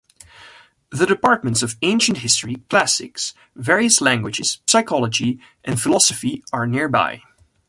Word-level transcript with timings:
The 0.89 1.05
departments 1.05 1.61
of 1.61 1.75
Ancient 1.83 2.17
History, 2.17 2.55
Classics, 2.71 3.35
various 3.55 4.01
languages, 4.01 4.57
Psychology 4.65 5.39
and 5.63 5.79
Philosophy 5.79 6.43
are 6.51 6.65
nearby. 6.65 7.21